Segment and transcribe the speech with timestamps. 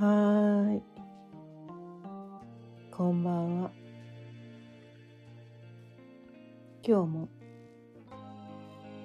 [0.00, 0.82] はい。
[2.92, 3.70] こんばんは。
[6.86, 7.28] 今日も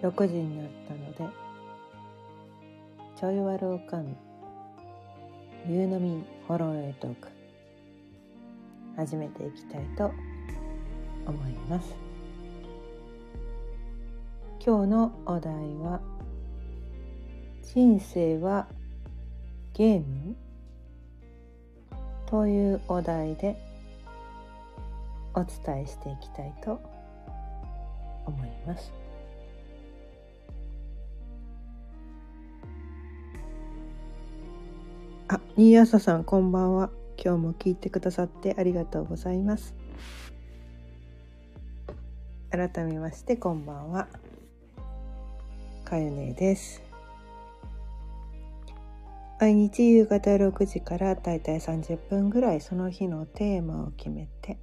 [0.03, 1.35] 6時になったので、
[3.19, 4.15] ちょいわるおかみ、
[5.67, 7.27] 夕飲みホロエイトーク、
[8.95, 10.11] 始めていきたいと
[11.25, 11.95] 思います。
[14.63, 16.01] 今日のお題は、
[17.63, 18.67] 人生は
[19.73, 20.35] ゲーム？
[22.33, 23.55] というお題で
[25.35, 26.81] お伝えしていきたいと
[28.25, 28.91] 思います。
[35.27, 36.89] あ、新朝さんこんばんは。
[37.23, 39.75] 今日も聞いてくださってありがとうございます。
[42.49, 44.07] 改めましてこんばんは。
[45.85, 46.92] かゆねです。
[49.43, 54.57] 毎日夕方6時からだいたい30分ぐらいその日のテーマを決めて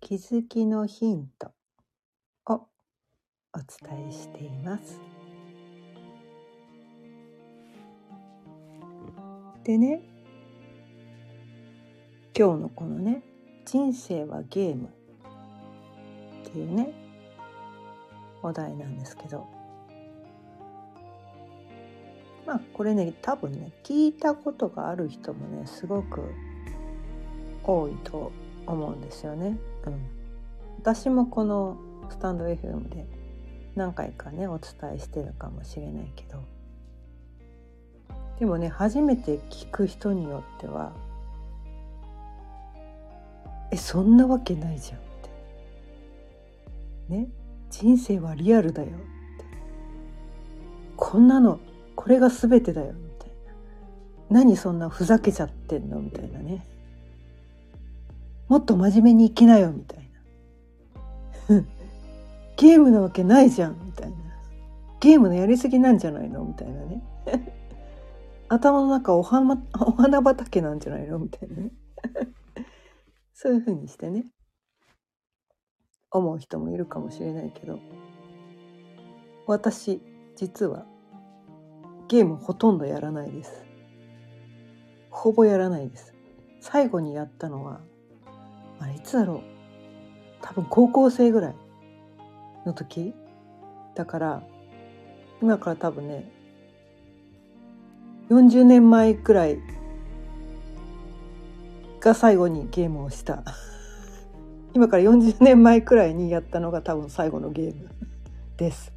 [0.00, 1.50] 気づきのヒント
[2.46, 5.00] をお伝えしています。
[9.64, 10.00] でね
[12.38, 13.24] 今日のこのね
[13.66, 14.86] 「人生はゲーム」
[16.46, 16.92] っていうね
[18.40, 19.61] お題なんですけど
[22.46, 26.22] まあこれね多分ね聞いたことがある人もねすごく
[27.64, 28.32] 多いと
[28.66, 29.56] 思うんですよね。
[29.86, 30.00] うん、
[30.78, 31.76] 私もこの
[32.10, 33.06] スタンド FM で
[33.74, 36.42] 何回かねお伝えしてるかもしれないけど
[38.38, 40.92] でもね初めて聞く人によっては
[43.70, 45.30] 「えそんなわけないじゃん」って。
[47.08, 47.28] ね
[47.70, 48.96] 人生はリアルだよって
[50.96, 51.58] こんなの
[51.96, 53.30] これが全てだよみたい
[54.30, 54.40] な。
[54.42, 56.66] 何そんなふざけちゃってんのみたいなね。
[58.48, 60.10] もっと真面目に生きなよみたい
[61.48, 61.62] な。
[62.56, 64.16] ゲームなわけないじゃんみたいな。
[65.00, 67.02] ゲームのやりすぎなんじゃないのみたいなね。
[68.48, 71.70] 頭の中お花お花畑なんじゃないのみたいなね。
[73.32, 74.26] そういうふうにしてね。
[76.12, 77.78] 思う人もいるかもしれないけど
[79.46, 80.00] 私
[80.36, 80.86] 実は
[82.12, 83.64] ゲームほとんどやらないです。
[85.08, 86.12] ほぼやらないです。
[86.60, 87.80] 最後にやったのは
[88.78, 89.40] あれいつだろう。
[90.42, 91.54] 多分高校生ぐらい
[92.66, 93.14] の時。
[93.94, 94.42] だから
[95.40, 96.30] 今から多分ね
[98.28, 99.58] 40年前くらい
[101.98, 103.42] が最後にゲームをした。
[104.74, 107.88] 今から40年前くらいにやったのが多分最後のゲーム
[108.58, 108.92] です。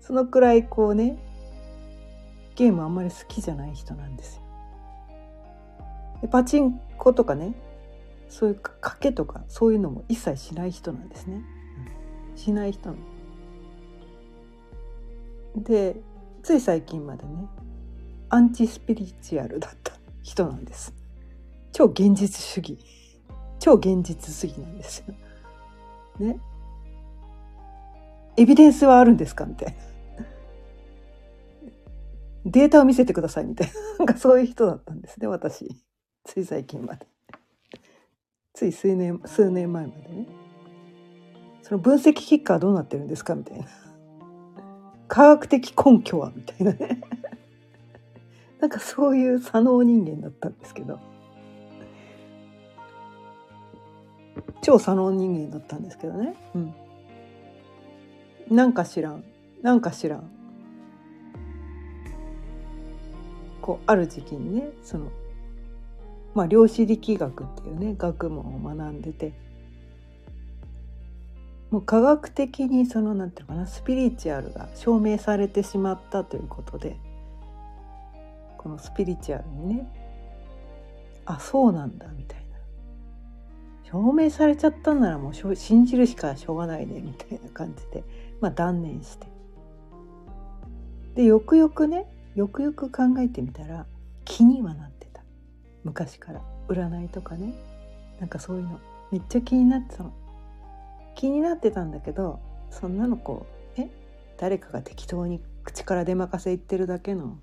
[0.00, 1.18] そのくらいこうね
[2.56, 4.42] ゲームあんまり好きじゃない人なんですよ。
[6.22, 7.54] でパチンコとかね
[8.28, 11.42] そういう賭けとかそういうのも一切しない人なんですね、
[12.32, 12.96] うん、しない人の。
[15.56, 15.96] で
[16.42, 17.46] つい最近までね
[18.30, 19.92] アンチスピリチュアルだった
[20.22, 20.94] 人なんです。
[21.72, 22.78] 超現実主義。
[23.60, 25.14] 超現実主義なんですよ。
[26.18, 26.38] ね。
[28.36, 29.44] エビデンスはあるんですか？
[29.44, 29.74] みたいな。
[32.44, 33.72] データを見せてくださいみたいな。
[33.98, 35.68] なんかそういう人だったんですね、私。
[36.24, 37.06] つい最近まで。
[38.52, 40.26] つい数年、数年前までね。
[41.62, 43.66] その分析結果はどうなってるんですかみたいな。
[45.08, 47.00] 科学的根拠はみたいなね。
[48.60, 50.98] なんかそういう左脳人間だったんですけど。
[54.64, 56.74] 超左脳人間だったんですけどね、うん、
[58.50, 59.22] なんか知らん
[59.62, 60.30] なんか知らん
[63.64, 65.10] こうある時期にねその
[66.34, 69.32] まあ量子力学っていうね学問を学んでて
[71.70, 76.98] もう科学的にそのなんていうのかなスピリチュアルが証明されてしまったということで
[78.58, 79.90] このスピリチュアルにね
[81.24, 82.44] あそうなんだみたいな。
[83.90, 88.04] 証明されちゃったんならもう信じるしかしょうがないねみたいな感じで、
[88.42, 89.26] まあ、断念して
[91.14, 93.86] でよくよくねよくよく考えてみたら
[94.24, 95.22] 気にはなってた。
[95.84, 96.42] 昔から。
[96.68, 97.54] 占いとかね。
[98.18, 98.80] なんかそういうの。
[99.12, 100.12] めっちゃ気になってたの。
[101.14, 102.40] 気になってたんだけど
[102.70, 103.46] そんなのこ
[103.76, 103.88] うえ？
[104.36, 107.38] 誰かが適当に口から出まかせ言ってるだけの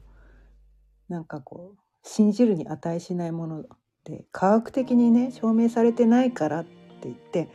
[1.07, 3.63] なんかこう信じるに値しないもの
[4.03, 6.71] で科学的にね証明されてないからって
[7.03, 7.47] 言って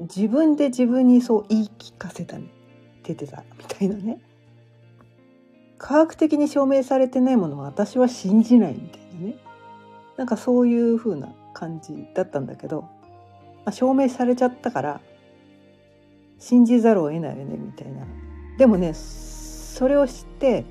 [0.00, 2.36] 自分で自分にそう言い聞かせた
[3.04, 4.20] 出てたみたいなね。
[5.78, 9.36] 科学的に証明されてないものは私は信じないみたいなね。
[10.16, 12.88] なんかそういう風な感じだったんだけど、ま
[13.66, 15.00] あ、証明されちゃったから
[16.38, 18.06] 信じざるを得ないよねみたいな。
[18.58, 20.64] でもねそれを知って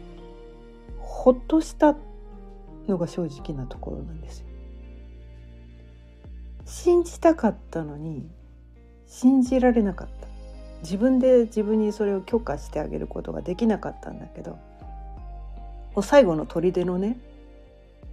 [0.99, 1.95] ほっとした
[2.87, 4.47] のが正直なところなんですよ。
[6.65, 8.29] 信じたかったのに
[9.07, 10.27] 信じられなかった。
[10.81, 14.59] 自分で自分にそれを許可してあげることができなかったんだけど
[16.01, 17.19] 最後の砦のね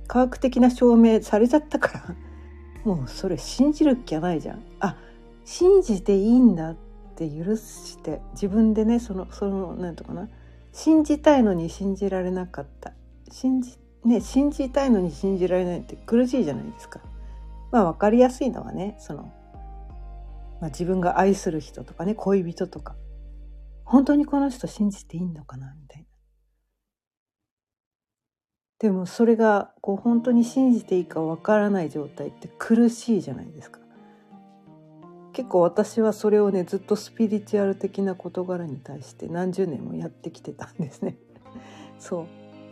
[0.07, 2.15] 科学的な証明されちゃったから
[2.85, 4.97] もうそれ信じるっきゃないじゃんあ
[5.45, 6.77] 信じていいんだっ
[7.17, 10.29] て許して自分でねそのその何て言うかな
[10.73, 12.93] 信じたいのに信じられなかった
[13.31, 17.01] 信じね信じたいのに信じられないって苦しいじゃないですか。
[17.71, 19.33] まあ分かりやすいのはねその、
[20.61, 22.97] まあ、自分が愛する人とかね恋人とか
[23.85, 26.00] 本当にこの人信じていいのかなみたいな。
[28.81, 33.79] でもそれがこう本当に信じていいかわからない状態って苦しいじゃないですか。
[35.35, 41.17] 結構私はそれをねずっとスピリチュアル的な事柄に対して何十年もやってきてたんですね。
[42.01, 42.27] そう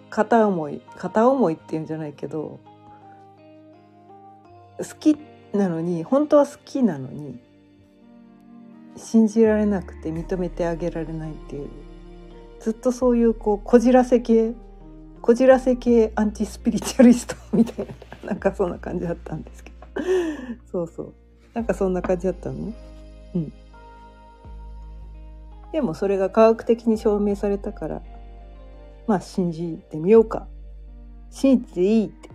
[0.08, 2.58] 片思い片思いっていうんじゃないけど
[4.78, 5.16] 好き
[5.52, 7.38] なのに本当は好きなのに
[8.96, 11.68] 信じられなくて認めてあげられないっていう
[12.60, 14.54] ずっとそういうこうこじらせ系
[15.28, 17.86] こじらせ系アンチスピリチュアリストみたい
[18.24, 20.02] ななんかそんな感じだったんですけど。
[20.72, 21.14] そうそう。
[21.52, 22.72] なんかそんな感じだったのね。
[23.34, 23.52] うん。
[25.70, 28.02] でもそれが科学的に証明されたから
[29.06, 30.48] まあ信じてみようか。
[31.30, 32.30] 信じていいって。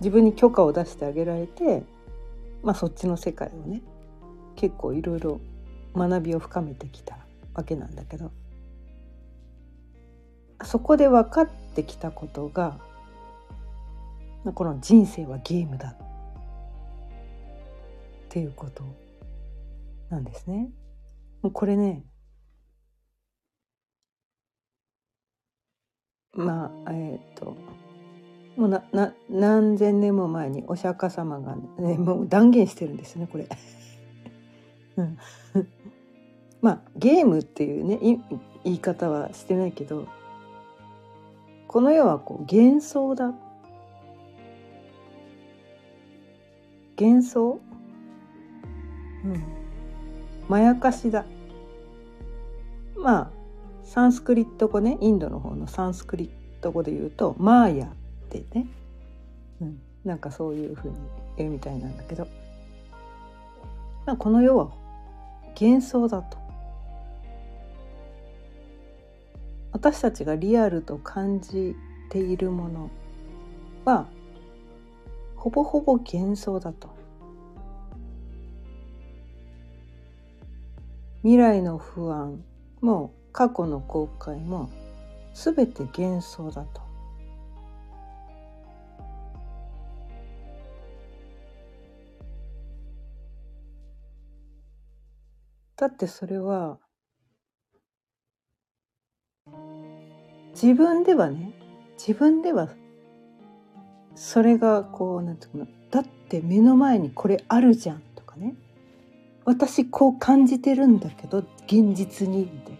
[0.00, 1.82] 自分に許可を出してあげられて
[2.62, 3.80] まあそっちの世界をね
[4.54, 5.40] 結構いろいろ
[5.96, 7.16] 学びを深めてきた
[7.54, 8.32] わけなんだけど。
[10.64, 12.78] そこで分かってきたことが
[14.54, 15.96] この人生はゲームだっ
[18.28, 18.84] ていうこと
[20.10, 20.70] なんですね。
[21.42, 22.04] もうこれね
[26.32, 27.56] まあえっ、ー、と
[28.56, 33.48] もうなな何千年も前にお釈迦様がねもう断言してるんですねこれ。
[34.96, 35.18] うん、
[36.60, 37.98] まあゲームっていうね
[38.64, 40.06] 言い方はしてないけど
[41.68, 43.34] この世はこう幻想だ。
[46.98, 47.60] 幻想？
[49.24, 49.42] うん。
[50.48, 51.26] まやかしだ。
[52.96, 53.30] まあ
[53.84, 54.96] サンスクリット語ね。
[55.02, 57.90] インドの方のサンスクリット語で言うとマーヤっ
[58.30, 58.66] てね、
[59.60, 60.94] うん、なんかそういうふうに
[61.36, 62.26] 言うみたいなんだけど、
[64.06, 64.70] まあ、この世は
[65.60, 66.47] 幻想だと。
[69.72, 71.76] 私たちがリアルと感じ
[72.10, 72.90] ているもの
[73.84, 74.06] は
[75.36, 76.88] ほぼほぼ幻想だと。
[81.22, 82.42] 未来の不安
[82.80, 84.70] も過去の後悔も
[85.34, 86.88] 全て幻想だと。
[95.76, 96.78] だってそれは
[100.60, 101.52] 自分ではね
[101.96, 102.68] 自分では
[104.16, 108.56] それがこうなんていうのだって目の前にこれあるじゃんとかね。
[109.44, 112.78] 私こう感じてるんだけど現実にみたいな。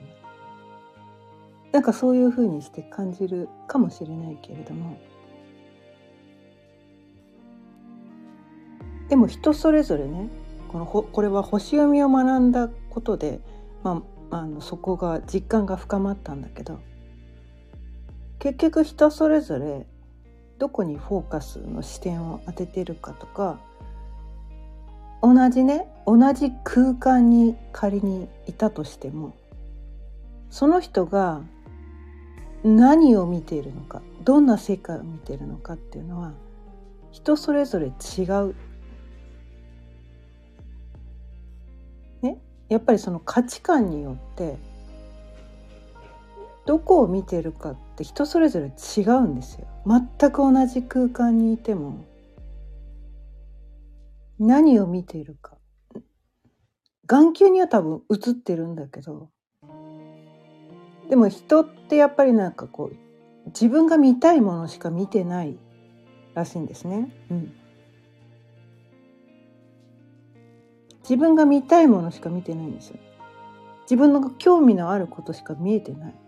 [1.73, 4.99] なんかそういうふうにして感じるかもしれないけれども。
[9.09, 10.29] でも人それぞれね
[10.67, 13.41] このほこれは星読みを学んだことで、
[13.85, 16.81] まあ、あのそこが実感が深まったんだけど
[18.39, 19.87] 結局人それぞれ
[20.59, 23.59] どこにフォーカスの視点を当ててるかとか
[25.23, 29.37] 同じね同じ空間に仮にいたとしても
[30.51, 31.43] その人が
[32.65, 36.33] 何を見ているのかどんな世界を見ているのかっていうのは
[37.11, 38.55] 人それぞれ違う。
[42.23, 44.57] ねやっぱりその価値観によって
[46.69, 49.67] どこを見てるかって人それぞれ違うんですよ。
[49.87, 52.05] 全く同じ空間にいても
[54.39, 55.57] 何を見ているか
[57.07, 59.31] 眼球には多分映ってるんだけど
[61.09, 65.57] でも人ってやっぱりなんかこう自分が見たいものしか見てない
[66.35, 67.11] らしいんですね。
[67.31, 67.55] うん
[71.01, 72.99] 自分が見たいものしか見てないんですよ。
[73.85, 76.28] 自分の興味のあることしか見えてない。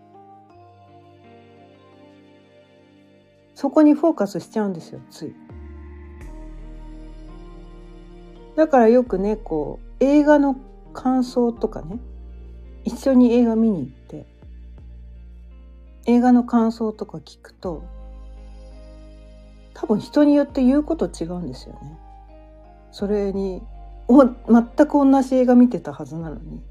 [3.61, 5.35] そこにフォーカスしちゃうんですよつい。
[8.55, 10.55] だからよくねこう映画の
[10.93, 11.99] 感想とかね
[12.85, 14.25] 一緒に映画見に行って
[16.07, 17.83] 映画の感想とか聞くと
[19.75, 21.99] 多分人によって言うこと違うんですよね。
[22.91, 23.61] それに
[24.09, 26.63] 全く同じ映画見てたはずなのに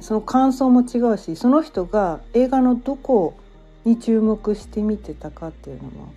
[0.00, 3.34] その感想も違うしその人が映画のどこ
[3.84, 6.12] に注目して見てたかっていうのも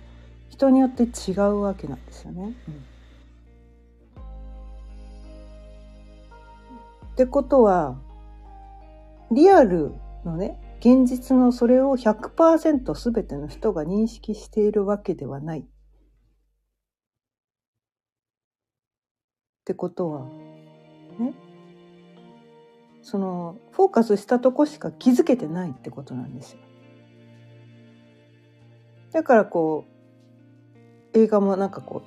[0.50, 2.42] 人によって違うわけなんですよね。
[2.42, 2.52] うん、
[7.12, 7.96] ってことは
[9.30, 9.92] リアル
[10.24, 15.60] のね現実のそれを100%全ての人が認識しているわけではない。
[15.60, 15.64] っ
[19.64, 20.24] てことは
[21.18, 21.34] ね
[23.10, 26.58] そのフォーカスしたとこしか気づけてないってことなんですよ。
[29.12, 29.86] だからこ
[31.14, 32.02] う映画もなんかこ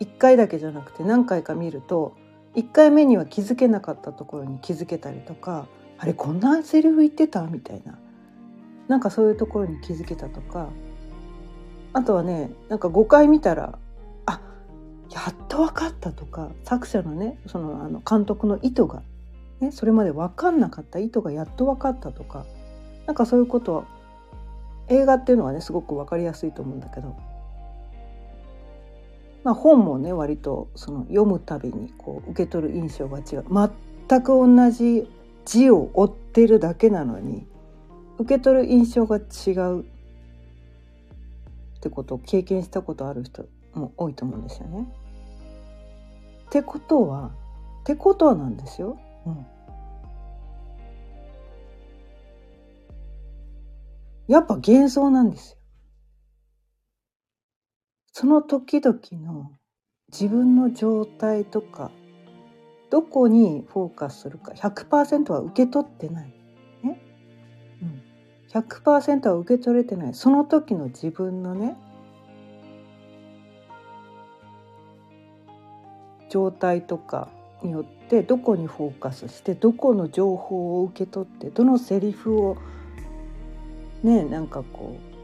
[0.00, 2.16] う1回だけじゃなくて何回か見ると
[2.54, 5.66] 1回目には気づけなかったところに気づけたりとか
[5.98, 7.42] あれこんなセリフ言ってた？
[7.42, 7.98] みたいな。
[8.88, 10.70] なんかそういうところに気づけたとか。
[11.92, 13.78] あとはねなんか5回見たら
[14.24, 14.40] あ
[15.10, 19.02] やっと分かったとか作者のねそのあの監督の意図が、
[19.60, 22.44] ね、それまで分かんなかった意図がやっと分かったとか
[23.06, 23.84] なんかそういうこと
[24.88, 27.16] 映画っていうのはねすごく分かりやすいと思うんだけど
[29.44, 33.44] まあ、本もね割とその読むたびにこう受け取る印象が違う
[34.08, 35.06] 全く同じ
[35.44, 37.46] 字を追ってるだけなのに
[38.18, 39.84] 受け取る印象が違うっ
[41.80, 43.44] てことを経験したことある人
[43.74, 44.86] も多いと思うんですよね。
[46.46, 47.32] ってことは
[47.80, 48.98] ってことはなんですよ。
[49.26, 49.46] うん、
[54.28, 55.58] やっぱ幻想なんですよ。
[58.12, 59.50] その時々の
[60.12, 61.90] 自分の状態とか
[62.90, 66.32] どこにフォーカスするか100%は受け取ってない。
[66.84, 67.00] ね
[67.82, 68.02] うん、
[68.50, 71.76] 100%は受け取れてないその時の自分のね
[76.28, 77.28] 状態とか
[77.64, 82.56] によってどこにフォーカスしてどこの情報を受け取ってどのセリフを
[84.02, 85.14] ねなんかこう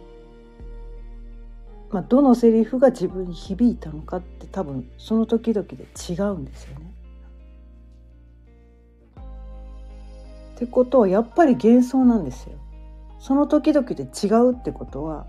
[1.90, 6.92] まあ、どのセリフが自分に響いたのかって多分その時々で違うんですよね。
[10.54, 12.52] ってことはやっぱり幻想なんですよ。
[13.18, 15.26] その時々で違うってことは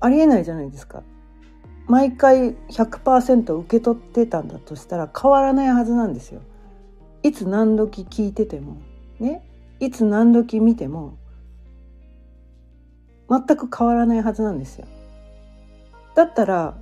[0.00, 1.02] ありえないじゃないですか。
[1.86, 6.40] 毎回100%受け取ってたんだとしたら変わらないはずなんですよ。
[7.22, 8.76] いつ何時聞いてても
[9.18, 9.42] ね？
[9.80, 11.16] いつ何時見ても
[13.28, 14.86] 全く変わらないはずなんですよ。
[16.14, 16.76] だったら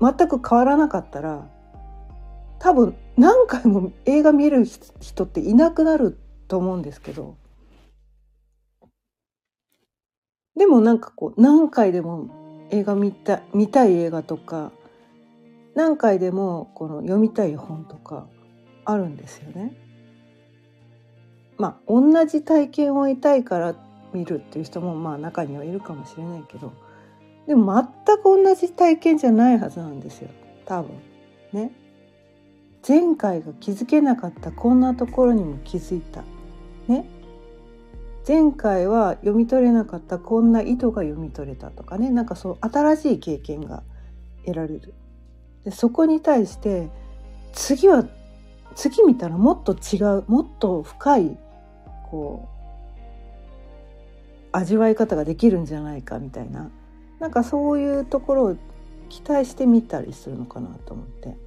[0.00, 1.48] 全く変わらなかったら
[2.58, 4.64] 多分何回も映画見る
[5.00, 7.36] 人っていなくなると思うんですけど
[10.56, 14.72] でもなんかこう何回でも映画見た見たい映画とか
[15.74, 18.26] 何回でもこの読みたい本とか
[18.84, 19.76] あるんですよね。
[21.58, 23.74] まあ同じ体験を得たいから
[24.12, 26.72] 見るっていう人もまあ中にはいるかもしれないけど
[27.46, 30.28] でも全く同じ体験じゃないはずなんですよ
[30.64, 30.90] 多分
[31.52, 31.72] ね。
[32.86, 36.22] 前回が気づけなかったこんなところにも気づいた。
[36.86, 37.04] ね。
[38.26, 43.84] 前回は読み取れなかったこんな意図が読み取れたとかねなんかそう新しい経験が
[44.44, 44.94] 得られる。
[45.64, 46.88] でそこに対して
[47.52, 48.04] 次は
[48.74, 51.38] 次見たらもっと違うもっと深い
[52.10, 52.56] こう
[54.52, 56.70] 味わい方ができるんじゃないかみたいな
[57.20, 58.56] なんかそういうところを
[59.08, 61.45] 期待してみたりするのかなと思って。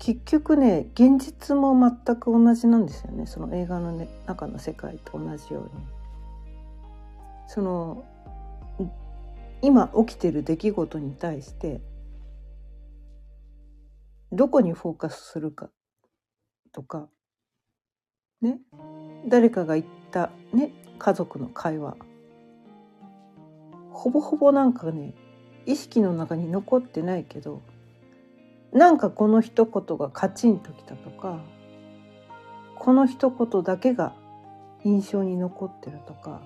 [0.00, 3.26] 結局ね現実も全く同じなんですよね。
[3.26, 5.70] その映画の、ね、中の世界と同じように。
[7.46, 8.04] その
[9.60, 11.82] 今起きてる出来事に対して
[14.32, 15.68] どこにフォーカスするか
[16.72, 17.08] とか
[18.40, 18.58] ね。
[19.28, 21.96] 誰かが言ったね家族の会話。
[23.92, 25.12] ほぼほぼなんかね
[25.66, 27.60] 意識の中に残ってないけど
[28.72, 31.40] なんかこの一言がカチンときたとか
[32.76, 34.14] この一言だけが
[34.84, 36.40] 印象に残ってるとか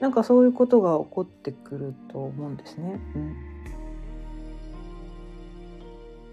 [0.00, 3.00] なんかそういうことが起こってくると思うんですね。
[3.16, 3.36] うん、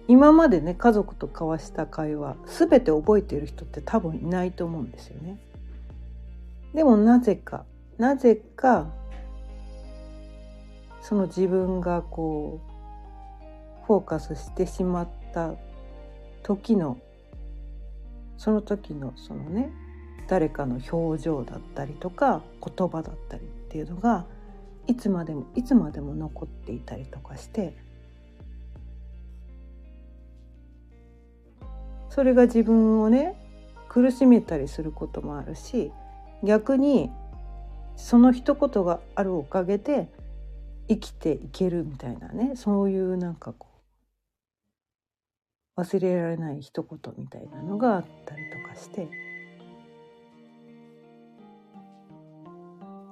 [0.08, 5.40] 今までね家族と交わした会話全て覚えている人って多分いないと思うんですよね。
[6.76, 7.66] でもなぜか
[7.98, 8.88] なぜか
[11.02, 12.75] その自分がこう
[13.88, 15.54] フォーカスしてしまった
[16.44, 16.98] 時の
[18.38, 19.72] その時のそのね
[20.28, 24.26] 誰かの表情だったりとか言葉だったりっていうのが
[24.88, 27.76] いつまでもいつまでも残っていたりとかして
[32.10, 33.36] それが自分をね
[33.90, 35.92] 苦しめたりすることもあるし
[36.44, 37.12] 逆に
[37.96, 40.10] その一言があるおかげで
[40.88, 43.75] 生きていけるみたいなねそういうなんかこう
[45.78, 49.08] 忘れられない一言みたいなのがあったりとかして。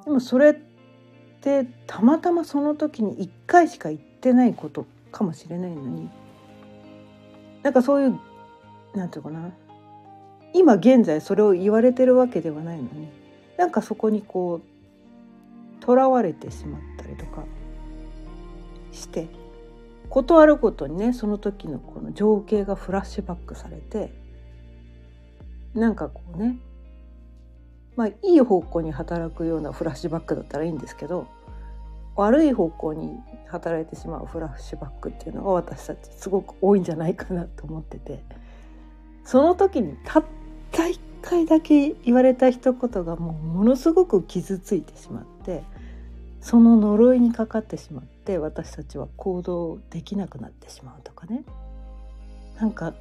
[0.05, 0.55] でもそれっ
[1.41, 6.10] てたまたまその時に1回しか言ってないことかもしれないのに。
[7.63, 8.20] なんかそういう
[8.96, 9.51] なんていうかな。
[10.53, 13.08] 今現在それを言われてるわけではないのに。
[13.58, 14.62] なんかそこにこ
[15.82, 17.43] うとらわれてしまったりとか
[18.93, 19.43] して。
[20.13, 24.13] 事あるごとにねその時のこの情景がフラッシュバックされて
[25.74, 26.58] なんかこうね
[27.96, 31.25] まあいい方向に働くようなフラッシュバックだったらいいんですけど
[32.15, 33.10] 悪い方向に
[33.48, 38.24] 働いてしまうフラッシュバックっていうのが私たちすごく多いんじゃないかなと思ってて
[39.25, 40.24] その時にたっ
[40.72, 45.63] た一回だけ言われた一言がもうものすごく傷ついてしまって
[46.39, 51.44] その呪いにかかってしまって私たちは行動できなくなってしまうとかね。
[52.56, 52.94] なんか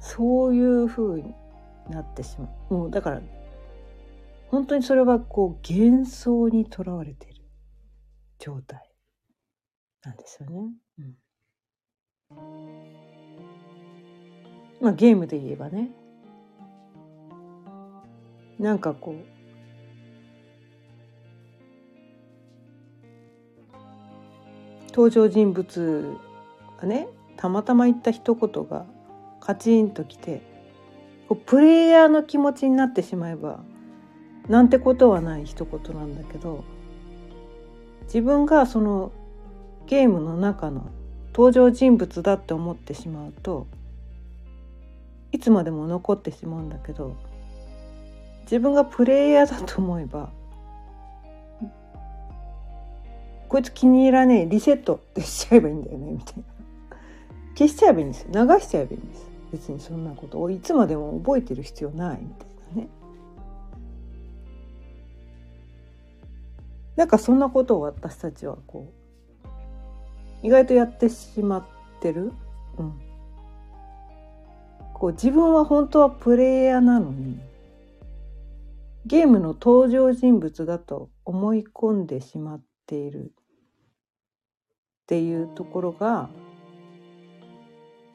[0.00, 1.34] そういう風に
[1.90, 2.74] なってしまう。
[2.74, 3.20] もうだから
[4.48, 7.42] 本当にそれはこう幻想にとらわれている
[8.38, 8.88] 状態。
[10.04, 10.70] なんですよね。
[10.98, 11.16] うん。
[14.80, 15.90] まあゲームで言えばね。
[18.58, 19.35] なんかこう
[24.96, 26.16] 登場人物
[26.80, 27.06] がね
[27.36, 28.86] たまたま言った一言が
[29.40, 30.40] カチンときて
[31.28, 33.60] こうプレイヤーの気持ちになってしまえば
[34.48, 36.64] なんてことはない一言なんだけど
[38.04, 39.12] 自分がその
[39.86, 40.86] ゲームの中の
[41.34, 43.66] 登場人物だって思ってしまうと
[45.30, 47.18] いつまでも残ってしまうんだけど
[48.44, 50.30] 自分がプレイヤーだと思えば
[53.48, 56.44] こいつ気に入らねえリセットってしちゃえばいいんだよねみたいな。
[57.56, 58.28] 消しちゃえばいいんですよ。
[58.32, 59.26] 流しちゃえばいいんです。
[59.52, 60.40] 別にそんなこと。
[60.40, 62.88] をいつまでも覚えてる必要ないみたいなね。
[66.96, 68.92] なんかそんなことを私たちはこ
[70.42, 71.64] う意外とやってしまっ
[72.00, 72.32] てる、
[72.78, 72.92] うん、
[74.94, 77.38] こう自分は本当はプレイヤーなのに
[79.04, 83.24] ゲームの登場人物だと思い込んでしまってている。
[83.24, 83.28] っ
[85.06, 86.28] ていうところが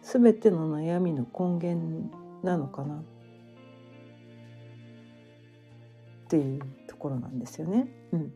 [0.01, 2.09] 全ての悩みの根源
[2.43, 2.95] なのかな。
[2.95, 3.01] っ
[6.27, 7.87] ていうところなんですよね。
[8.13, 8.33] うん、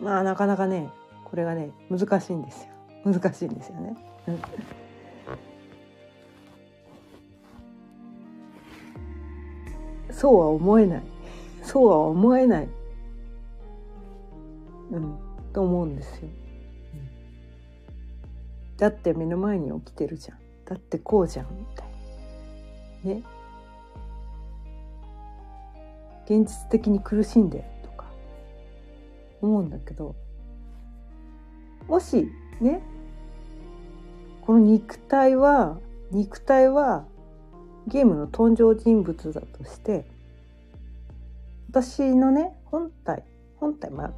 [0.00, 0.90] まあなかなかね
[1.24, 2.70] これがね難しいんですよ。
[3.04, 3.96] 難しいんですよね。
[10.10, 11.02] そうは思えない。
[11.62, 12.68] そうは思えない、
[14.90, 15.18] うん、
[15.52, 16.26] と思うんですよ、う
[18.74, 20.38] ん、だって目の前に起きてるじゃん。
[20.64, 21.88] だってこうじゃんみたい
[23.04, 23.14] な。
[23.14, 23.22] ね。
[26.26, 28.06] 現実的に苦しんでとか。
[29.42, 30.14] 思うんだけど。
[31.88, 32.80] もしね
[34.42, 35.78] この肉体は
[36.12, 37.04] 肉体は
[37.88, 40.06] ゲームの登場人物だとして
[41.68, 43.24] 私のね本体
[43.56, 44.12] 本体まあ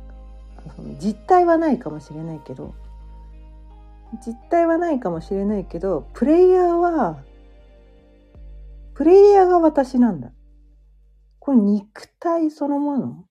[0.76, 2.74] その実体はないかもしれないけど
[4.26, 7.18] 実体はないかもしれないけどプレイヤーは
[8.94, 10.32] プレイヤーが私なんだ。
[11.38, 13.24] この肉体そのもの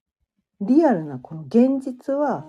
[0.60, 2.44] リアルなこの現実は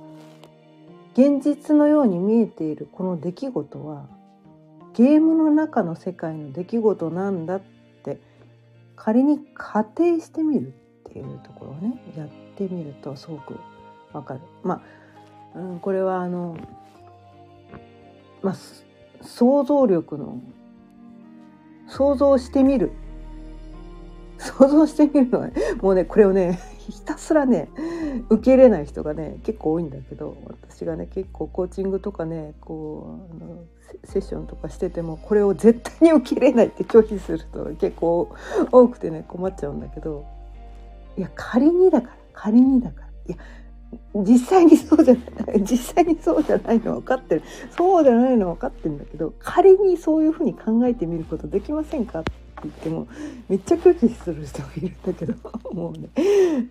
[1.13, 4.09] 現実のように見えているこの出来事は
[4.93, 7.61] ゲームの中の世界の出来事なんだっ
[8.03, 8.19] て
[8.97, 13.57] 仮に仮定してみるっていうところをねやってみるとすごく
[14.13, 14.39] わかる。
[14.63, 14.81] ま
[15.55, 16.57] あ、うん、これはあの、
[18.41, 18.55] まあ、
[19.21, 20.39] 想像力の
[21.87, 22.91] 想像してみる
[24.37, 27.69] 想像してみるのは、ね、もうねこれをねひたすらね
[28.29, 30.35] 受け入れない人がね結構多いんだけど
[30.67, 33.63] 私がね結構コーチングとかねこうあの
[34.03, 38.35] セッションとかしててもこれを絶対に受け入れないって拒否する人が結構
[38.71, 40.25] 多くてね困っちゃうんだけど
[41.17, 43.37] いや仮にだから仮にだからいや
[44.15, 47.41] 実際にそうじゃない 実際にそうじゃないの分かってる。
[47.75, 52.21] そうじゃないの分かってるんだけど仮にそういうふうに考えてみることできませんか？
[52.21, 52.31] って
[52.63, 53.07] 言っても
[53.49, 55.33] めっちゃ拒否する人がいるんだけど
[55.73, 56.09] もうね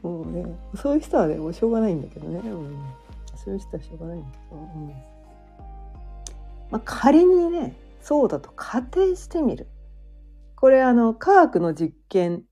[0.02, 2.76] もうねそういう人はねもうしょうがないんだけどね、うん、
[3.36, 4.88] そういう人はしょうがないんだけど、うん。
[6.70, 9.68] まあ、仮にねそうだと仮定してみる。
[10.56, 12.44] これあの科学の実験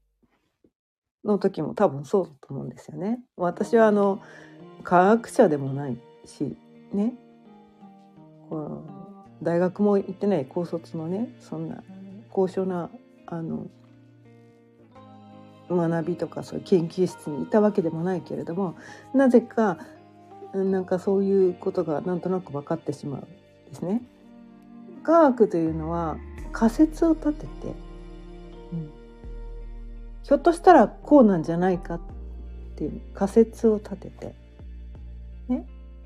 [1.24, 3.20] の時も多分そうだと思うんですよね。
[3.36, 4.20] 私はあの
[4.82, 6.56] 科学者でもないし
[6.92, 7.14] ね
[8.48, 8.82] この
[9.42, 11.82] 大学も行ってない高卒のねそんな
[12.30, 12.90] 高尚な
[13.26, 13.66] あの
[15.70, 18.76] 学びとかそういう研究室にいたわけでもないけれども
[19.14, 19.78] なぜか
[20.52, 23.24] なんかそういうことがなんとなく分かってしまうん
[23.68, 24.02] ですね。
[25.04, 26.16] 科学というのは
[26.52, 27.48] 仮説を立てて、
[28.72, 28.90] うん、
[30.24, 32.00] ひょっとしたらこうなんじゃないかっ
[32.76, 34.34] ていう仮説を立てて、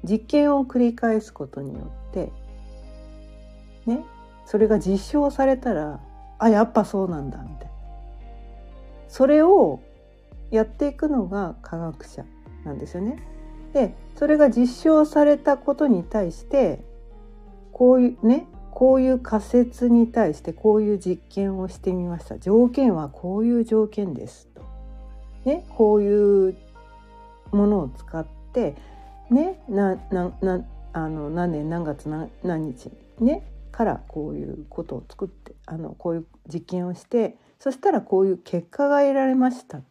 [0.05, 2.31] 実験を繰り返すことによって、
[3.87, 4.05] ね、
[4.47, 6.01] それが実証されたら
[6.39, 7.73] あやっぱそうなんだみたいな。
[9.09, 9.81] それを
[10.51, 12.25] やっていくのが科学者
[12.65, 13.23] なんですよね。
[13.73, 16.81] でそれが実証されたことに対して
[17.73, 22.39] こういうねこういう仮説に対してこういう実験をしてみました。
[22.39, 24.63] 条件はこういう条件ですと、
[25.45, 26.57] ね、こういう
[27.53, 28.75] ものを使って
[29.35, 39.83] ねなななあの何年何月何何日ねからこういうことを作ってあのこういう実験をしてそしたらこういう結果が得られましたっ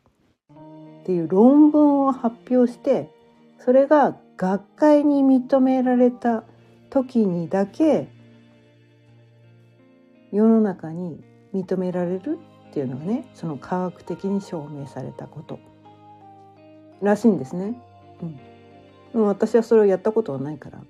[1.05, 3.09] ていう論文を発表して
[3.59, 6.45] それが学会に認められた
[6.89, 8.07] 時にだけ
[10.31, 11.21] 世の中に
[11.53, 15.59] 認められるっていうのがねその科学的に証明されたこと
[17.01, 17.75] らしいんですね。
[18.21, 18.52] うん
[19.13, 20.81] 私はそれをやったことはないから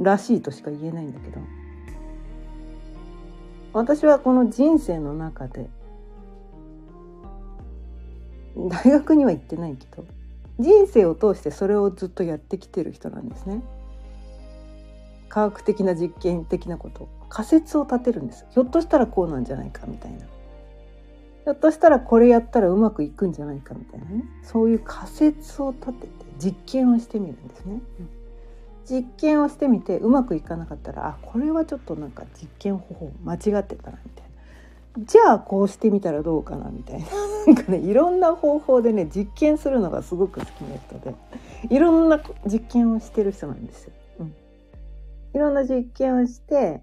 [0.00, 1.40] らしいとしか言えないんだけど。
[3.72, 5.68] 私はこの人生の中で
[8.56, 10.06] 大学には行ってないけど
[10.58, 13.62] 人生を通してそれをずっとやってきてる人なんですね。
[15.28, 17.08] 科学的な実験的なこと。
[17.28, 20.20] 仮説を立てるんですひょっとしたらこうなんじゃないかみたいな。
[20.20, 24.24] ひょっとしたらこれやったらうまくいくんじゃないかみたいなね。
[24.42, 27.80] そういう仮説を立てて実験をしてみるんですね。
[28.88, 34.24] 実験をしてみてうまくいかなかったらあこれはちょっとなんか実験方法間違ってたなみたい
[34.96, 37.06] なじゃあこうしてみたらどうかなみたいな
[37.46, 41.14] なんかねいろんな方法でね実験するのがすごく好きな人で
[41.68, 43.92] いろんな実験をしてる人なんですよ。
[44.20, 44.34] うん、
[45.34, 46.82] いろんな実験をして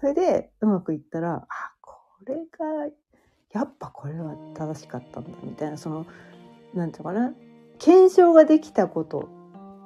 [0.00, 1.94] それでうまくいったらあこ
[2.26, 2.90] れが
[3.52, 6.04] やっぱこれは正しかったんだみたいなその
[6.74, 7.32] 何て言うかな
[7.78, 9.28] 検証ができたこと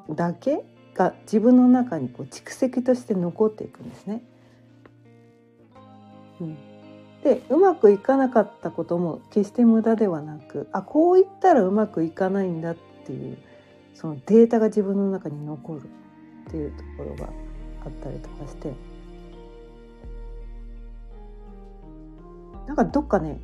[0.09, 4.23] だけが自分の中にこう蓄積として残っていくんですね。
[6.41, 6.57] うん、
[7.23, 13.37] でうまくいかなかったことも決して無駄ではなくあこういったらうまくいかないんだっていう
[13.95, 17.29] そのデータが自分の中に残るっていうところが
[17.85, 18.73] あったりとかして
[22.67, 23.41] なんかどっかね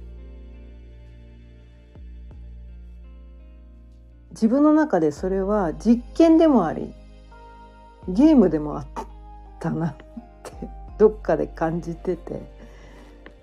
[4.37, 6.93] 自分の中でそれは実験でもあり
[8.07, 8.87] ゲームでもあっ
[9.59, 9.95] たなっ
[10.43, 10.53] て
[10.99, 12.43] どっかで感じてて、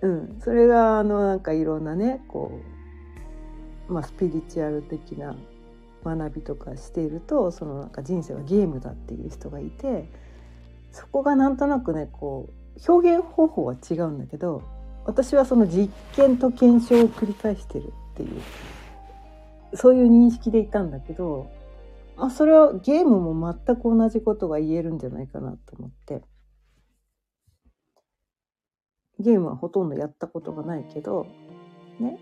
[0.01, 2.59] うん、それがあのなんかいろんなねこ
[3.89, 5.35] う、まあ、スピリチュアル的な
[6.05, 10.07] 学びとかしているとそのなんか人生はゲームだっていう人がいて
[10.91, 14.61] そこがなんとなくねこう表現方法は違うんだけど
[15.05, 18.41] 私はその実験と検証を繰り返してるっていう
[19.75, 21.51] そういう認識でいたんだけど
[22.17, 26.21] あそれはゲームも全く同じことが言えるんじゃないかなと思って。
[29.19, 31.27] ゲームはほとんどやったことがないけど
[31.99, 32.19] ね。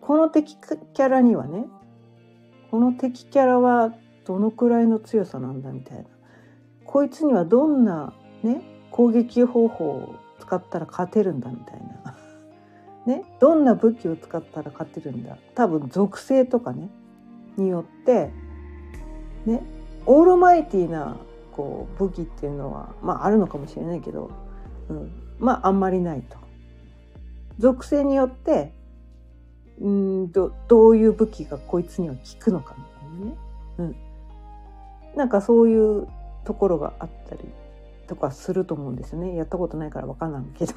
[0.00, 1.66] この敵キャラにはね
[2.70, 6.04] この敵キャラはどのくらいの強さなんだみたいな。
[6.84, 12.16] こいつにはどんなね攻撃方法を使ったら勝てるんだみたいな。
[13.06, 15.38] ね、どんな武器を使ったら勝てるんだ。
[15.54, 16.90] 多分属性とかね
[17.56, 18.30] によって
[19.46, 19.62] ね
[20.06, 21.16] オールマイティな
[21.52, 24.30] こう武器っていうのはまああるのかもしれないけど、
[24.88, 26.36] うん、まああんまりないと。
[27.58, 28.72] 属性によって
[29.80, 33.36] うんどどういう武器がこいつには効くのかみたいなね、
[33.78, 33.96] うん、
[35.16, 36.06] なんかそういう
[36.44, 37.42] ところがあったり
[38.06, 39.36] とかすると思うんですよね。
[39.36, 40.74] やったことないから分かんないけど、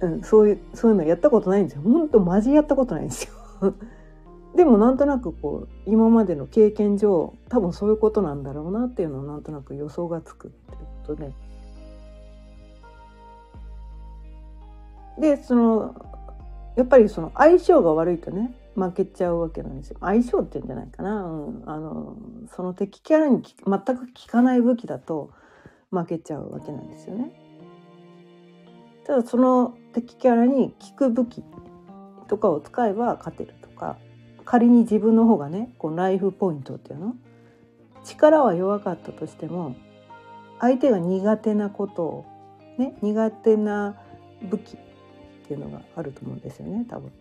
[0.00, 1.82] うん、そういうそういうのやったことないんですよ。
[1.82, 3.24] ほんとマジやったことないんです
[3.60, 3.74] よ。
[4.54, 11.32] でもなんとなくこう今までの経験上多分そういうことなんだろうなっていうのをなんとなく予想がつくっていうことで。
[15.18, 15.94] でその
[16.76, 19.96] やっぱりその相性が悪いとね負けちゃうわけなんですよ。
[20.00, 22.16] 相性っていうんじゃないかな、うん、あの
[22.54, 25.30] その敵キャラに全く効かない武器だと
[25.90, 27.45] 負けちゃうわけなんですよね。
[29.06, 31.44] ただその敵キャラに効く武器
[32.26, 33.96] とかを使えば勝てるとか
[34.44, 37.14] 仮に自分の方がねこうライフポイントっていうの
[38.04, 39.76] 力は弱かったとしても
[40.60, 42.26] 相手が苦手なことを
[42.78, 43.96] ね苦手な
[44.42, 44.76] 武器っ
[45.46, 47.12] ていうのがあると思うんですよね多分。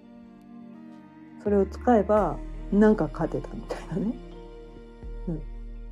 [1.43, 2.37] それを使えば
[2.71, 4.13] なんか勝てたみたいなね、
[5.27, 5.41] うん、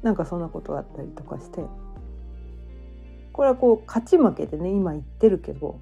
[0.02, 1.62] なんかそんなことがあったりとかして。
[3.34, 5.80] これはこう勝ち負けでね今言ってるけど。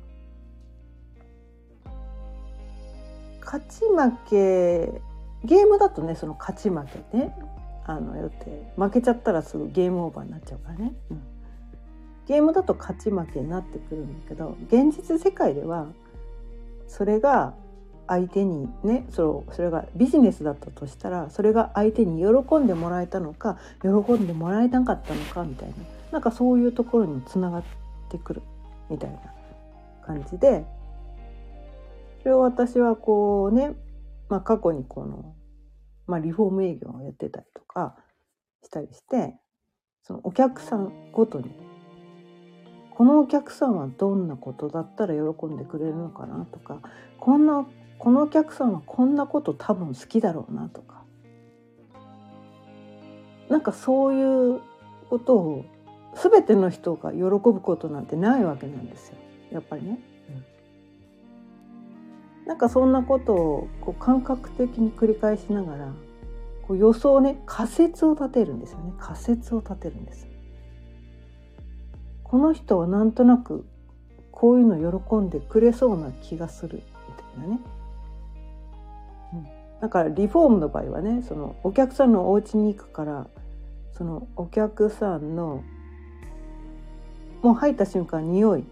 [3.43, 5.01] 勝ち負け
[5.43, 7.35] ゲームだとねその勝ち負けね。
[7.85, 11.21] あのよって負けちゃったらすぐゲームオーバーになっちゃうからね、うん、
[12.27, 15.87] ゲームだと勝ち負けになってくるんだけど現実世界では
[16.87, 17.53] それが
[18.07, 25.75] 相手にねそそれがビジネスだったとしたらそれが相手に喜んでもらえたのか喜んでもらえなかったのかみたいな。
[26.11, 27.63] なんかそういうところにつながっ
[28.09, 28.41] てくる
[28.89, 29.19] みたいな
[30.05, 30.65] 感じで
[32.23, 33.75] それを私はこうね
[34.31, 35.35] まあ、過去にこの、
[36.07, 37.97] まあ、リフォーム営業をやってたりとか
[38.63, 39.35] したりして
[40.03, 41.51] そのお客さんごとに
[42.91, 46.79] このお客さんはどんなことだったら喜んでくれるのかなとか
[47.19, 47.67] こんな
[47.99, 51.03] このお客さんはこんなこと多分好きだろうなとか
[53.49, 54.61] なんかそういう
[55.09, 55.65] ことを
[56.15, 59.15] 全ての人が喜ぶことなんてないわけなんですよ
[59.51, 59.99] やっぱりね。
[62.45, 65.93] なんかそんなことをこう感覚的に繰り返しながら
[66.67, 70.27] こう予想ね仮説を立てるんですよね仮説を立てるんです。
[72.23, 73.65] この人はなんとなく
[74.31, 77.59] こういうの喜んでくれそうな気がするみたいなね。
[79.33, 79.47] うん、
[79.81, 83.27] だからリフォームの場合はねそのお客さんのお家に行くから
[83.91, 85.61] そのお客さんの
[87.41, 88.63] もう入った瞬間匂い。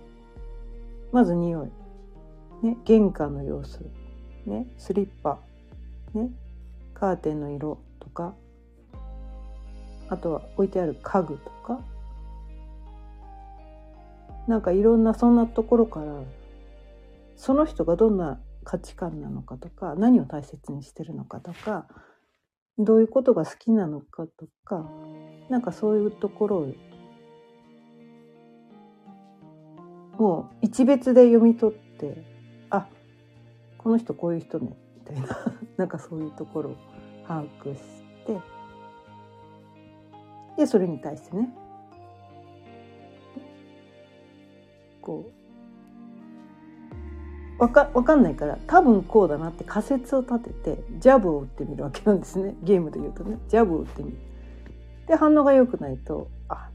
[1.12, 2.66] まず匂い。
[2.66, 3.80] ね、玄関の様子、
[4.46, 5.40] ね、スリッパ、
[6.14, 6.30] ね、
[6.94, 8.34] カーテンの色とか。
[10.10, 11.80] あとは置いてある家具とか。
[14.48, 16.24] なんかいろんなそんなところから
[17.36, 21.88] その人がどんな価値観なのかとか何を大切にしてるのかとか
[22.80, 24.90] どういうことが好きなのかとか
[25.50, 26.74] なんかそういうところを
[30.20, 32.22] もう一別で読み取って
[32.70, 32.88] あ
[33.78, 35.28] この人こういう人ねみたいな
[35.78, 36.76] なんかそういうところを
[37.26, 37.82] 把握し
[38.26, 38.38] て
[40.58, 41.50] でそれに対してね。
[45.02, 45.26] こ
[47.58, 52.56] うわかわかんないから多分こうだなって仮説を立ててジャブを打ってみるわけなんですね。
[52.64, 53.38] ゲームで言うとね。
[53.48, 54.18] ジャブを打ってみる。
[55.08, 56.70] で反応が良くないとあ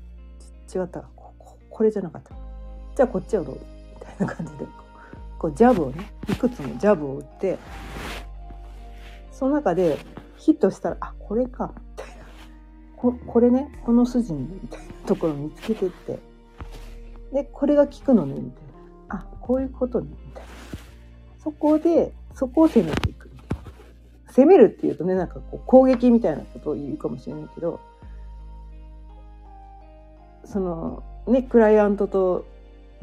[0.75, 1.03] 違った。
[1.15, 1.35] こ
[1.69, 2.54] これじゃなかった。
[2.97, 3.55] じゃあこっちはどう？
[3.55, 3.61] み
[4.07, 4.67] たいな感じで
[5.39, 7.59] こうジャブをねいくつもジャブを打って
[9.33, 9.99] その中で
[10.39, 12.25] ヒットしたらあこれかみたいな。
[12.97, 16.19] ここれねこの筋にみたいなところを見つけてって。
[17.33, 18.63] でこれが効くのねみたい
[19.09, 19.17] な。
[19.17, 20.49] あこういうことねみたいな。
[21.43, 23.29] そこでそこを攻めていく。
[23.29, 23.49] みたい
[24.27, 27.81] な攻めるっていうとねなんかこう攻撃みたいなことを言うかもしれないけど
[30.45, 32.47] そのねクライアントと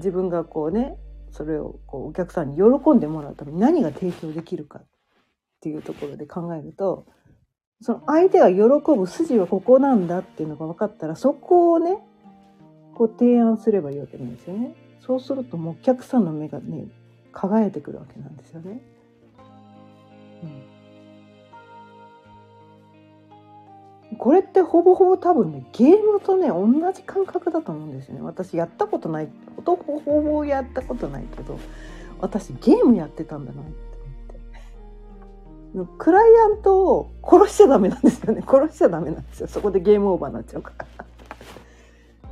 [0.01, 0.97] 自分がこうね
[1.31, 4.85] それをこうお客さんに喜んでもらうために何が提供できるかっ
[5.61, 7.05] ていうところで考えると
[7.81, 8.59] その相手が喜
[8.95, 11.97] ぶ筋はここなんだっていうのが分かったらそこをね
[12.95, 14.75] こう提案すればいいわけなんですよね。
[14.99, 16.85] そうするともうお客さんの目がね
[17.31, 18.81] 輝いてくるわけなんですよね。
[20.43, 20.80] うん
[24.17, 28.21] これってほぼほぼ多分ねゲームとね同じ感覚だと思うんですよね。
[28.21, 29.29] 私やったことない
[29.65, 31.57] ほぼほぼやったことないけど
[32.19, 33.71] 私ゲームやってたんだなって
[35.73, 35.93] 思って。
[35.97, 38.43] クライアントを殺しちゃダメなんですよね。
[38.45, 39.47] 殺しちゃダメなんですよ。
[39.47, 40.85] そこでゲームオーバーになっちゃうから。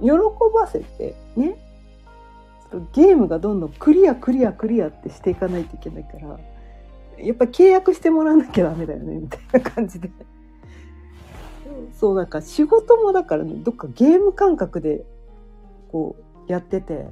[0.02, 0.12] 喜
[0.54, 1.58] ばせてね。
[2.94, 6.40] ゲームがどんどんクリアクリアクリアってしていかないといけないから
[7.18, 10.12] やっぱ契約してもらわなきゃダメだよねみたいな感じで。
[11.94, 15.06] そうなんか仕事もだからねどっかゲーム感覚で
[15.92, 16.16] こ
[16.48, 17.08] うやってて。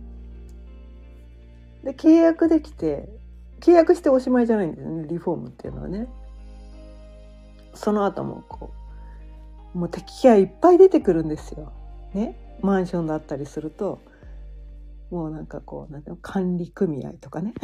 [1.83, 3.07] で契約できて
[3.61, 6.07] 契約しておしまいじゃないんですよねリフォームっていうのはね。
[7.73, 8.71] その後もこ
[9.75, 11.71] うもう敵がいっぱい出てくるんですよ。
[12.13, 12.57] ね？
[12.61, 13.99] マンションだったりすると。
[15.11, 16.21] もうなんかこうなんていうの？
[16.21, 17.53] 管理組合とかね。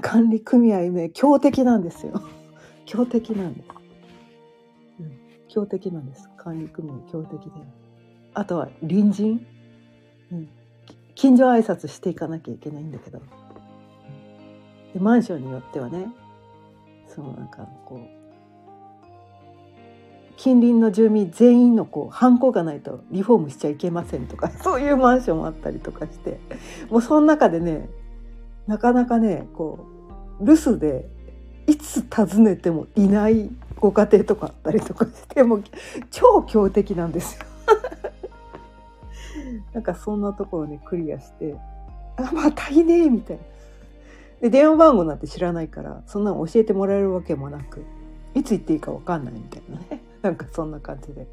[0.00, 2.22] 管理組合ね強敵なんですよ。
[2.86, 3.68] 強敵なんです、
[5.56, 6.28] 強敵なんです。
[6.36, 7.50] 管理組合強敵で
[8.34, 9.46] あとは隣人、
[10.30, 10.48] うん、
[11.14, 13.22] 近所挨拶していかなきゃいけないんだけど。
[14.92, 16.08] でマンションによってはね
[17.08, 18.00] そのなんかこう
[20.36, 26.38] 近隣の住民全員のこうハンコがないとリフォームしちゃいけませんとか そういうマンションもあったりとかして。
[26.90, 27.88] もうその中でね
[28.66, 29.86] なかなかねこ
[30.38, 31.08] う留守で
[31.66, 35.60] いつ訪ねてもいないご家庭とかあったりとかしても
[36.10, 37.46] 超強敵なんですよ。
[39.72, 41.56] なんかそんなところねクリアして
[42.16, 43.42] 「あまたいねえ」みたいな。
[44.40, 47.82] で電話番号なんて知らないからそんなの教えてもらえるわけもなく
[48.34, 51.26] いつ行っていいか分かんないみたいなね なんかそんな感じで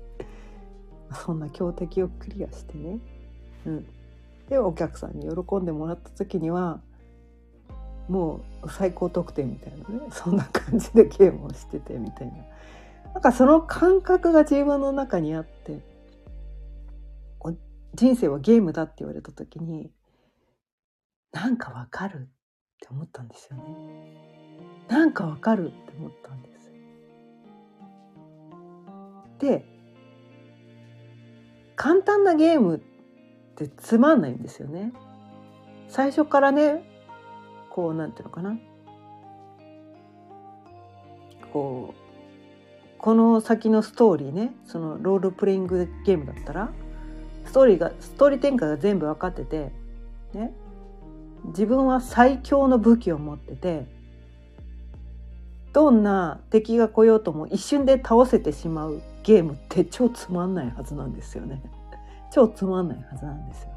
[1.14, 3.00] そんな強敵をクリアしてね、
[3.66, 3.86] うん、
[4.50, 6.80] でお客さんに喜んでもらった時には
[8.10, 10.08] もう最高得点みたいなね。
[10.12, 12.34] そんな感じでゲームをしててみたいな。
[13.14, 15.80] なんかその感覚が自分の中にあって
[17.96, 19.92] 人生はゲームだって言われた時に
[21.32, 22.20] なんかわかるっ
[22.82, 23.64] て思ったんですよね。
[24.88, 26.72] なんかわかるって思ったんです。
[29.40, 29.66] で
[31.76, 32.80] 簡単なゲームっ
[33.56, 34.92] てつまんないんですよね。
[35.88, 36.84] 最初からね
[37.74, 38.58] こうなんていうのかな
[41.52, 46.72] こうこの先のストーリーねそのロールプレイングゲームだったら
[47.46, 49.72] ストーリーがストーリー展開が全部分かってて
[50.34, 50.54] ね
[51.46, 53.86] 自分は最強の武器を持ってて
[55.74, 61.62] どんな敵が来ようとも一瞬で倒せてしまうゲームって超つまんないはずなんですよね。
[62.32, 63.73] 超つまんないはずなんですよ。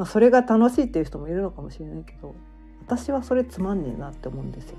[0.00, 2.34] まあそれが楽しいっていう人もいるのかもしれないけど
[2.80, 4.78] 私はそれつまんねえなって思うんですよ。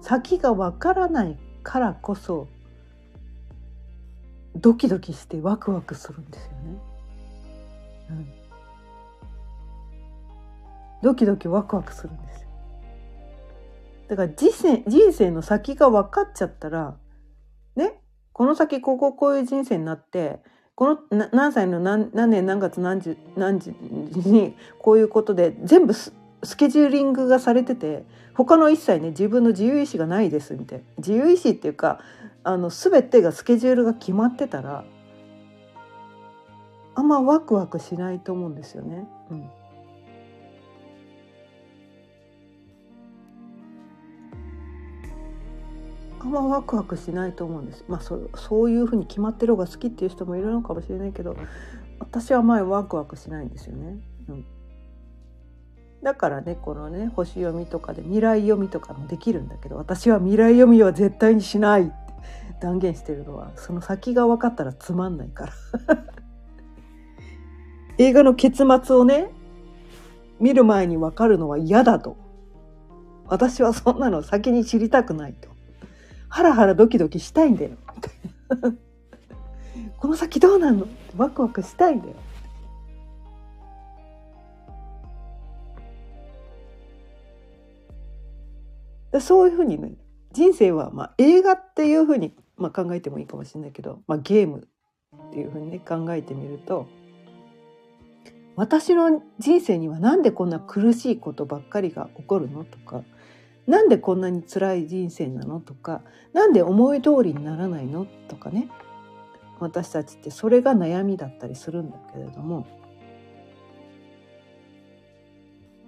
[0.00, 2.46] 先がわからないからこそ
[4.54, 6.56] ドキドキしてワクワクするんですよね。
[8.10, 8.26] うん、
[11.02, 12.48] ドキドキワクワクするんですよ。
[14.06, 16.96] だから人生人生の先が分かっちゃったら
[17.74, 18.00] ね
[18.32, 20.38] この先こここういう人生になって
[20.74, 23.70] この何歳の何年何月何時何時
[24.26, 26.12] にこういうことで全部ス
[26.56, 32.00] ケジューリングがされてて他の一切ね自分の自由意志がないですみたいな自由意志っていうか
[32.42, 34.84] あの全てがスケジュールが決まってたら
[36.96, 39.08] あんまワクワクしないと思うんですよね。
[39.30, 39.50] うん、
[46.24, 47.84] あんまワクワクしないと思うんです。
[47.86, 51.36] まあそそういうふうに決まってる方が好きっていう人もいるのかもしれないけど
[51.98, 53.98] 私は前ワクワクしないんですよね。
[54.28, 54.46] うん、
[56.02, 61.92] だからねこのね星読みとかで未来読みとかもできるんだけど私は未来読みは絶対にしないって
[62.58, 65.52] 断言してるのはその先が分かったらつまんないから。
[67.98, 69.30] 映画の結末をね
[70.40, 72.16] 見る前に分かるのは嫌だと。
[73.26, 75.53] 私はそんなの先に知りたくないと
[76.34, 77.70] ハラハラドキドキしたいんだよ。
[79.98, 80.88] この先どうなんの？
[81.16, 82.08] ワクワクしたいんだ
[89.12, 89.20] よ。
[89.20, 89.92] そういうふうにね
[90.32, 94.66] 人生はまあ映画っていうふうにまあ考えてもいいかもしれないけど、まあ、ゲーム
[95.16, 96.88] っていうふうにね考えてみると
[98.56, 102.64] 私の人生には何でこんな苦しいことばっかりが起こるの？
[102.64, 103.04] とか
[103.66, 105.60] なんでこんなに辛い人生なの？
[105.60, 106.02] とか
[106.32, 108.06] なんで思い通りにならないの？
[108.28, 108.68] とかね。
[109.60, 112.66] 私たちってそれが悩みだったりするんだけれども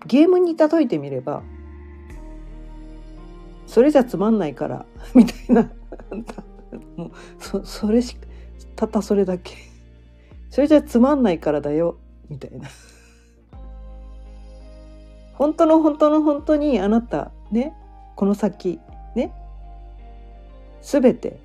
[0.06, 1.42] ゲームに例えてみれば
[3.66, 5.62] それじゃつまんないから みたいな
[6.96, 8.16] もうそそれし
[8.76, 9.54] たったそれだけ。
[10.50, 11.98] それじゃつまんないからだよ
[12.28, 12.68] みたいな。
[15.34, 17.74] 本当の本当の本当にあなたね
[18.14, 18.80] この先
[19.14, 19.32] ね。
[20.82, 21.38] 全て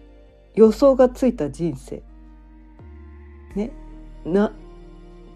[0.55, 2.03] 予想がついた人生。
[3.55, 3.71] ね。
[4.25, 4.51] な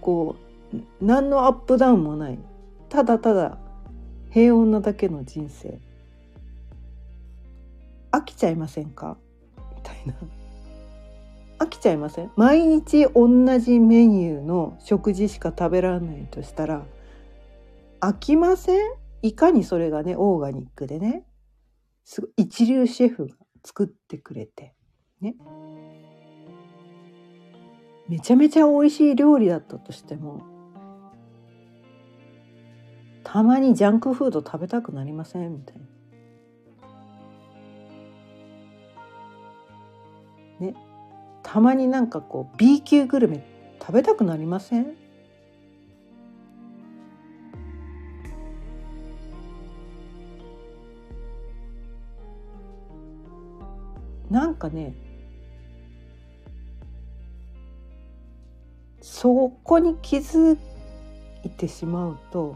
[0.01, 0.35] こ
[0.73, 2.39] う何のアップダウンもない。
[2.89, 3.57] ただただ
[4.29, 5.79] 平穏なだけの人生。
[8.11, 9.17] 飽きちゃいませんか？
[9.75, 10.13] みたいな。
[11.57, 12.31] 飽きちゃいません？
[12.35, 13.27] 毎日同
[13.59, 16.83] じメニューの食事しか食べられないとしたら
[18.01, 18.93] 飽きません？
[19.27, 21.25] いかにそれがねオーガニックでね
[22.03, 24.75] すごい一流シェフが作ってくれて
[25.19, 25.35] ね。
[28.07, 30.43] めちゃめちゃ美味しい料理だったとしても
[33.23, 35.53] たまにジャンクフード食べたくなりません？
[35.53, 35.77] みたい
[40.59, 40.67] な。
[40.67, 40.75] ね。
[41.41, 43.43] たまになんかこう B 級グルメ
[43.81, 44.95] 食べたくなりません？
[54.55, 54.93] なんかね
[59.01, 60.57] そこに気づ
[61.43, 62.55] いてしまうと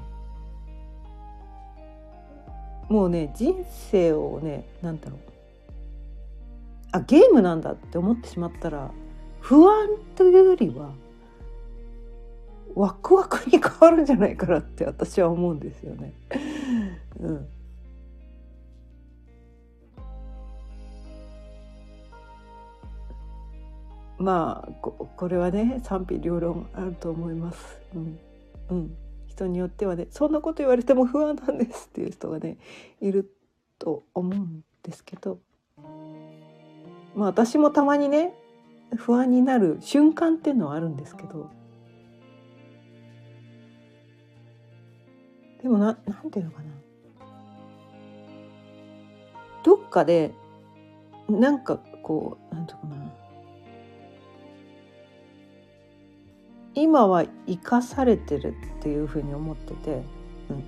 [2.87, 3.53] もうね人
[3.91, 5.19] 生をね何だろう
[6.93, 8.91] あゲームなんだって思ってしまったら
[9.41, 10.91] 不安というよりは
[12.75, 16.13] ワクワクに変わるんじゃないかなって私は思うんですよね。
[17.19, 17.47] うん、
[24.19, 27.79] まあここれはね賛否両論あると思います。
[27.95, 28.19] うん、
[28.69, 28.97] うん、
[29.27, 32.57] 人によってはねそんなこと言われても不安なんですっていう人がね
[33.01, 33.33] いる
[33.79, 35.39] と思うんですけど、
[37.15, 38.33] まあ、私もたまにね
[38.97, 41.49] 不安になる瞬間っていうのはあるんですけど。
[45.61, 46.69] でもななんていうのかな。
[49.63, 50.33] どっかで
[51.27, 52.98] なんかこうなんていうかな。
[56.75, 60.03] 今は生かされてるっていうふうに思ってて、
[60.49, 60.63] うん、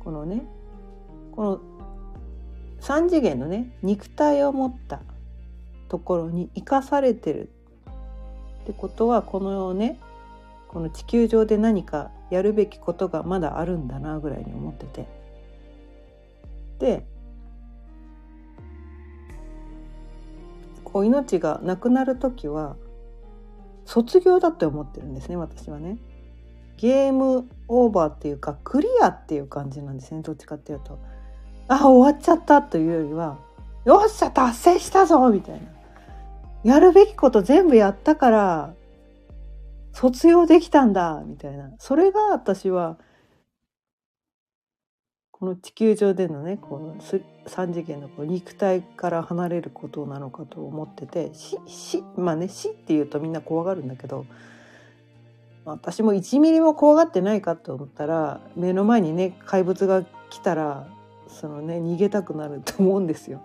[0.00, 0.44] このね
[1.32, 1.60] この
[2.80, 5.00] 3次元のね肉体を持った
[5.88, 7.50] ところに生かされてる
[8.62, 9.98] ってことはこのね
[10.68, 15.20] この地球上で何かやるべきことがまだあるんだなぐらいに思ってて。
[16.78, 17.06] で
[20.82, 22.76] こう命がなくなる時は
[23.90, 25.98] 卒業だって思ってるんですね私はね。
[26.76, 30.96] ゲームオーバーっていうかクリアっていう感じなんですねどっちかっていうと。
[31.66, 33.38] あ終わっちゃったというよりは
[33.84, 35.60] よっしゃ達成したぞみたいな。
[36.62, 38.74] やるべきこと全部やったから
[39.92, 42.96] 卒業できたんだみたいなそれが私は
[45.40, 54.26] この地球上でのねこの3次元のこう肉体から離れることなのかと思ってて死死まあね死っていうとみんな怖がるんだけど
[55.64, 60.86] 私も1ミリも怖がってないかと思ったら目の前にね怪物が来たら
[61.28, 63.40] そのね逃げたくなると思うんですよ。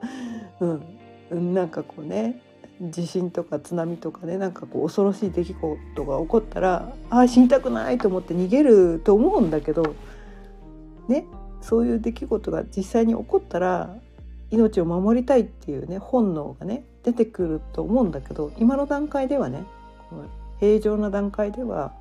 [1.31, 2.41] うん、なんかこうね
[2.81, 9.95] 地震とか津波とかねなんかこう恐ろしい出来事が起こったらああ死にたくないと思って逃げると思うんだけど
[11.07, 11.25] ね
[11.65, 13.95] そういう出来事が実際に起こったら
[14.51, 19.65] 命を守りたいっていうね本能がね出てくると思うんだけど今の段階ではね
[20.09, 20.25] この
[20.59, 21.93] 平常な段階では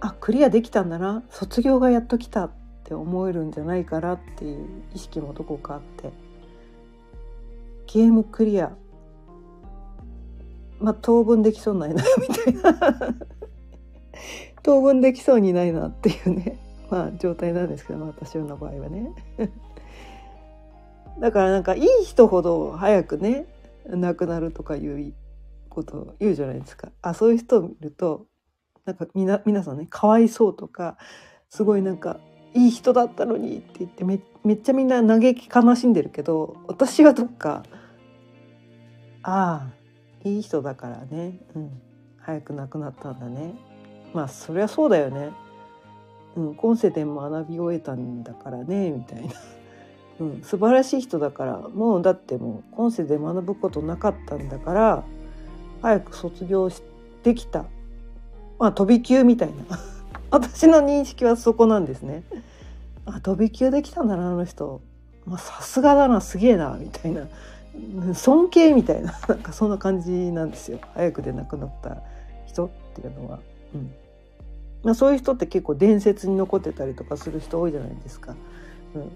[0.00, 2.50] あクリアできたんだな卒業がやっときたっ
[2.84, 6.10] て思えるんじゃないかなっていう意識もどこかあって
[7.92, 8.70] ゲームクリア。
[10.78, 13.14] まあ当分できそうないなみたいな。
[14.62, 16.69] 当分できそうにないなっていうね。
[16.90, 19.12] まあ状態なんですけど、私の場合はね。
[21.20, 23.46] だからなんかいい人ほど早くね
[23.86, 25.12] 亡くなるとかいう
[25.68, 26.88] ことを言うじゃないですか。
[27.02, 28.26] あそういう人を見ると
[28.84, 30.96] なんかみな皆さんねかわいそうとか
[31.48, 32.18] すごいなんか
[32.54, 37.62] いい人だったのにって言ってめめっちゃみんな嘆き悲しんでるけど私はどっか
[39.22, 41.82] ああいい人だからね、うん、
[42.18, 43.54] 早く亡くなったんだね
[44.12, 45.30] まあそりゃそうだよね
[46.40, 49.32] うん、今世で学び終えたんだからねみたいな、
[50.20, 55.04] うん、素晴らしい人だからもうだってもう今世で学ぶことなかったんだから
[55.82, 56.82] 早く卒業し
[57.22, 57.64] てきた。
[58.58, 59.78] まあ飛び級みたいな。
[60.30, 62.22] 私の認識はそこなんですね。
[63.06, 64.80] あ飛び級できたんだなあの人。
[65.38, 67.26] さすがだなすげえなみたいな。
[68.14, 69.18] 尊敬みたいな。
[69.28, 70.78] なんかそんな感じなんですよ。
[70.94, 72.02] 早くで亡くなった
[72.46, 73.40] 人っていうのは。
[73.74, 73.90] うん。
[74.82, 78.34] まあ、そういう人って結構伝説に残ってたりとかする人多いじゃないですか。
[78.94, 79.12] うん、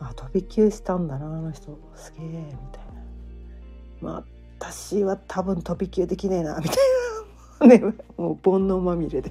[0.00, 1.78] あ飛び級したんだなあの人。
[1.94, 3.02] すげえみたいな。
[4.00, 4.24] まあ
[4.58, 6.76] 私は多分飛び級できねえなみたい
[7.60, 7.66] な。
[7.92, 9.30] ねもう煩悩まみれで。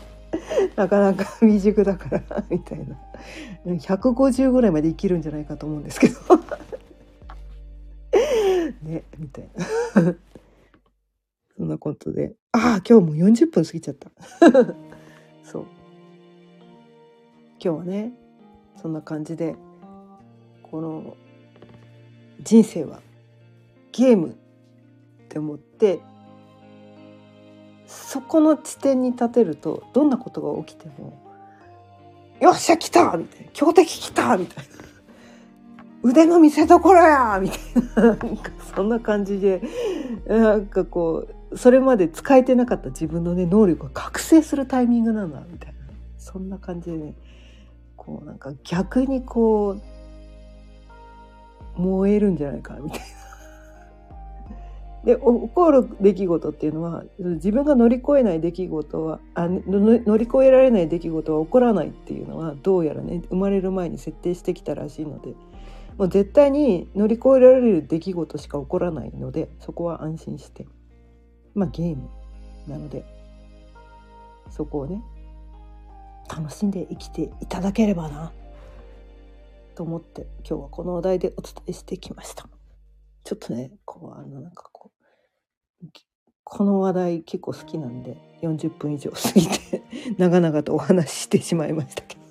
[0.76, 2.96] なかなか未熟だから みたいな。
[3.64, 6.14] 150ぐらいまで生きるんじゃないかと思うんですけど。
[8.82, 10.14] ねみたいな。
[11.56, 12.34] そんなことで。
[12.58, 14.10] ああ今日も40分過ぎちゃった
[15.44, 15.66] そう
[17.62, 18.12] 今日はね
[18.80, 19.56] そんな感じで
[20.62, 21.16] この
[22.42, 23.00] 人生は
[23.92, 24.32] ゲームっ
[25.28, 26.00] て思って
[27.86, 31.12] そこの地点に立てるとどんなことが起きても
[32.40, 34.70] 「よっしゃ来た!」みたいな「強敵来た!」みたいな
[36.02, 38.18] 「腕の見せ所や!」みたいな
[38.74, 39.60] そんな感じで
[40.26, 45.78] なんかこうそれまで使えてなかった自分のね能力が覚醒するタイミングなんだみたいな
[46.18, 47.14] そんな感じでね
[47.96, 49.78] こうなんか逆にこ
[51.76, 53.06] う燃えるんじゃないかみたいな。
[55.04, 65.34] で 起こる出来事っていうのは自分が乗り越えない出来事はあ乗り越えられない出来事は起こらないっていうのはどうやらね生まれる前に設定してきたらしいので
[65.96, 70.66] もう絶対に乗り越えられる出来事しか起こらないのでそこは安心して
[71.56, 72.08] まあゲーム
[72.68, 73.04] なので
[74.50, 75.02] そこをね
[76.28, 78.32] 楽しんで生きていただければな
[79.74, 82.48] と思って今日はこのお題でお伝えしてきました。
[83.24, 84.92] ちょっとねこうあのなんかこ
[85.82, 85.86] う
[86.44, 89.82] この話題結構好きなんで40分以上過ぎて
[90.16, 92.22] 長々とお話ししてしまいましたけど。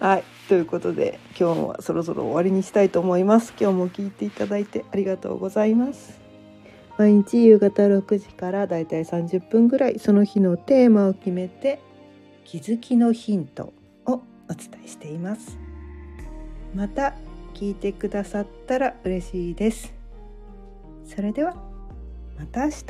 [0.06, 3.52] はいということで今日はそろそろ終わりにしたいと思います。
[3.60, 6.17] 今日も聞いていただいてありがとうございます。
[6.98, 11.80] 毎日夕方6時からだいたい30分ぐらいその日のテーマを決めて
[12.44, 13.72] 気づきのヒント
[14.04, 15.56] をお伝えしています。
[16.74, 17.14] また
[17.54, 19.94] 聞いてくださったら嬉しいです。
[21.04, 21.54] それでは
[22.36, 22.84] また明日。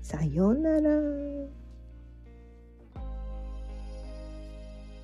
[0.00, 1.61] さようなら。